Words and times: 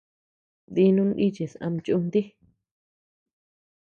Dinu 0.75 1.03
nichis 1.09 1.53
ama 1.65 1.79
chúntii. 1.85 2.27